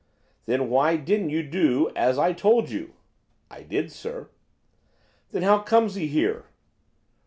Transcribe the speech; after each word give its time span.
'Then 0.47 0.67
why 0.67 0.97
didn't 0.97 1.29
you 1.29 1.43
do 1.43 1.91
as 1.95 2.17
I 2.17 2.33
told 2.33 2.71
you?' 2.71 2.93
'I 3.51 3.61
did, 3.61 3.91
sir.' 3.91 4.31
'Then 5.29 5.43
how 5.43 5.59
comes 5.59 5.93
he 5.93 6.07
here? 6.07 6.45